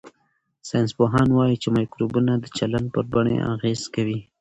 [0.69, 4.19] ساینسپوهان وايي چې مایکروبونه د چلند پر بڼې اغېز کوي.